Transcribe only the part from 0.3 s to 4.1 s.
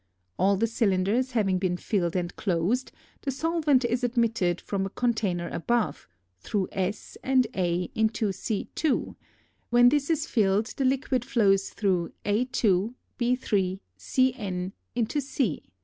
All the cylinders having been filled and closed, the solvent is